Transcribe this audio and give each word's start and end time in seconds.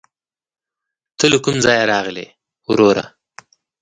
ته 1.17 1.25
له 1.31 1.37
کوم 1.43 1.55
ځايه 1.65 1.83
راغلې؟ 1.91 2.25
وروره 2.69 3.05